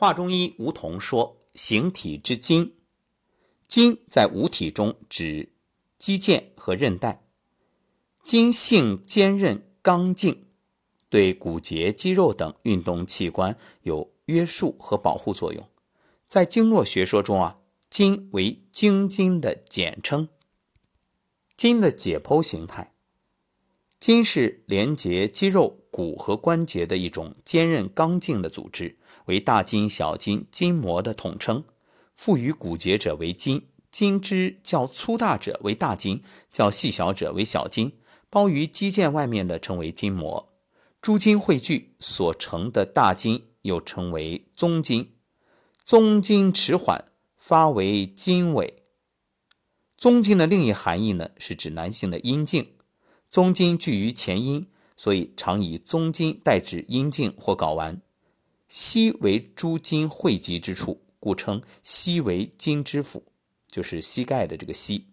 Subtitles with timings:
[0.00, 2.74] 华中医吴桐说：“形体之筋，
[3.66, 5.52] 筋在五体中指
[5.98, 7.22] 肌腱和韧带。
[8.22, 10.46] 筋性坚韧刚劲，
[11.10, 15.68] 对骨节、肌肉等运动器官有约束和保护作用。
[16.24, 17.58] 在经络学说中啊，
[17.90, 20.30] 筋为经筋的简称。
[21.58, 22.94] 筋的解剖形态，
[24.00, 28.96] 筋是连接肌肉、骨和关节的一种坚韧刚劲的组织。”
[29.26, 31.62] 为大筋、小筋、筋膜的统称，
[32.14, 37.92] 附于骨节者为筋，筋之较粗大者为大筋，较细小者为小筋，
[38.28, 40.52] 包于肌腱外面的称为筋膜。
[41.00, 45.12] 诸筋汇聚所成的大筋又称为宗筋，
[45.84, 48.82] 宗筋迟缓发为筋尾。
[49.96, 52.72] 宗筋的另一含义呢，是指男性的阴茎。
[53.30, 54.66] 宗筋聚于前阴，
[54.96, 58.02] 所以常以宗筋代指阴茎或睾丸。
[58.66, 63.22] 膝为诸筋汇集之处，故称膝为筋之府，
[63.68, 65.06] 就是膝盖的这个膝。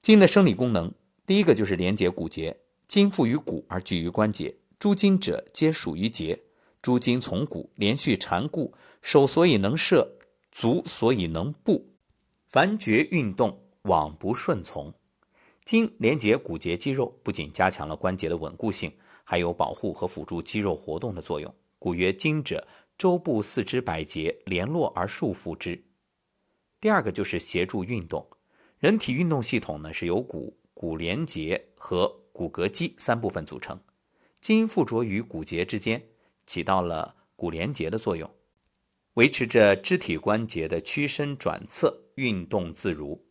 [0.00, 0.90] 筋的生理功能，
[1.26, 2.56] 第一个就是连接骨节，
[2.86, 4.54] 筋附于骨而聚于关节。
[4.78, 6.42] 诸筋者皆属于节，
[6.80, 10.16] 诸筋从骨连续缠固，手所以能摄，
[10.50, 11.90] 足所以能步，
[12.46, 14.94] 凡觉运动往不顺从。
[15.64, 18.92] 筋连接骨节肌肉，不仅加强了关节的稳固性，
[19.24, 21.54] 还有保护和辅助肌肉活动的作用。
[21.78, 22.66] 故曰：筋者，
[22.98, 25.82] 周部四肢百节联络而束缚之。
[26.80, 28.26] 第二个就是协助运动。
[28.78, 33.80] 人体运动系统呢是由骨、骨连结和骨骼肌三部分组成。
[34.40, 36.02] 筋附着于骨节之间，
[36.46, 38.28] 起到了骨连结的作用，
[39.14, 43.24] 维持着肢体关节的屈伸转侧，运动自如。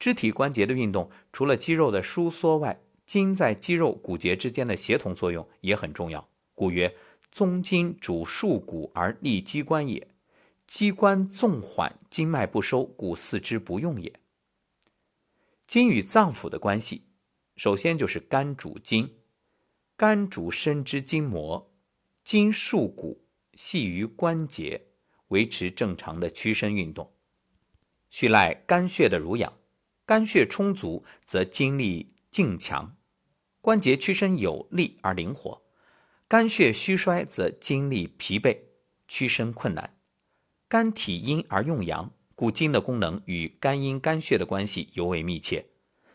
[0.00, 6.28] 肢体关节的运动，除了肌肉的收缩外，筋在肌肉骨节之间的协同作用也很重要。
[6.56, 6.92] 故曰。
[7.32, 10.08] 宗筋主束骨而立机关也，
[10.66, 14.12] 机关纵缓，经脉不收，故四肢不用也。
[15.64, 17.04] 筋与脏腑的关系，
[17.54, 19.14] 首先就是肝主筋，
[19.96, 21.70] 肝主身之筋膜，
[22.24, 23.22] 筋束骨，
[23.54, 24.86] 系于关节，
[25.28, 27.12] 维持正常的屈伸运动。
[28.08, 29.52] 需赖肝血的濡养，
[30.10, 32.96] 肝血充足，则精力劲强，
[33.60, 35.62] 关节屈伸有力而灵活。
[36.26, 38.58] 肝血虚衰，则精力疲惫，
[39.06, 39.98] 屈伸困难。
[40.66, 45.64] 肝体阴而用阳，故筋的功能与肝阴肝血的关系尤为密切。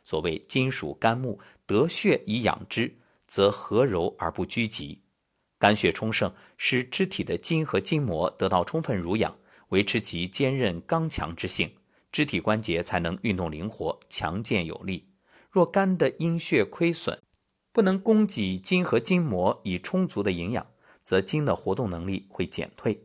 [0.03, 2.93] 所谓筋属肝木，得血以养之，
[3.29, 5.01] 则和柔而不拘急。
[5.57, 9.39] 肝血充盛，使肢体的筋和筋膜得到充分濡养，
[9.69, 11.71] 维持其坚韧刚强之性，
[12.15, 15.09] 肢体关节才能运动灵活、强健有力。
[15.51, 17.19] 若肝的阴血亏损，
[17.73, 20.65] 不能供给筋和筋膜以充足的营养，
[21.03, 22.97] 则筋的活动能力会减退。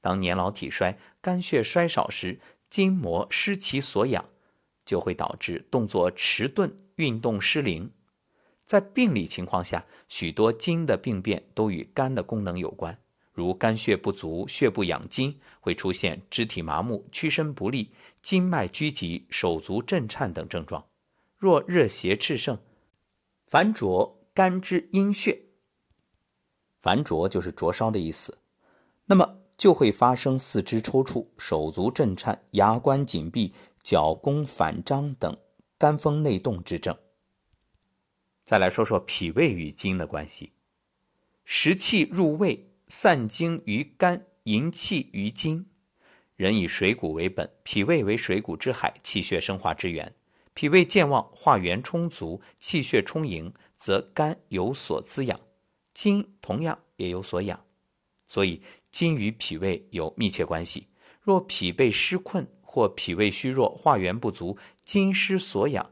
[0.00, 4.24] 当年老体衰、肝血衰少时，筋膜失其所养，
[4.86, 7.90] 就会导致动作迟钝、运动失灵。
[8.64, 12.96] 在病理情况下，许多筋的病变都与肝的功能有关，
[13.32, 20.86] 如肝血不足、血不养筋，会出现肢体麻木、屈伸不利、筋脉拘急、手足震颤等症状。
[21.38, 22.58] 若热邪炽盛，
[23.46, 25.42] 烦灼肝之阴血，
[26.78, 28.38] 烦灼就是灼烧的意思，
[29.06, 35.36] 那么就会发生四肢抽搐、手足震颤、牙关紧闭、脚弓反张等
[35.78, 36.96] 肝风内动之症。
[38.44, 40.52] 再来说说脾胃与筋的关系，
[41.44, 45.64] 食气入胃，散精于肝，营气于筋。
[46.36, 50.14] 人以水谷为本，脾胃为水谷之海，气血生化之源。
[50.52, 55.40] 脾胃健旺，化源充足，气血充盈，则肝有所滋养，
[55.94, 57.64] 筋同样也有所养，
[58.28, 58.60] 所以
[58.90, 60.86] 筋与脾胃有密切关系。
[61.22, 64.54] 若脾胃失困或脾胃虚弱，化源不足，
[64.84, 65.90] 筋失所养，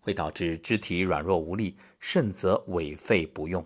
[0.00, 3.64] 会导致肢体软弱无力，甚则痿废不用。